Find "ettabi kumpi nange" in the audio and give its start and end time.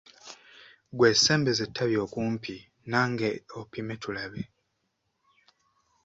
1.67-3.29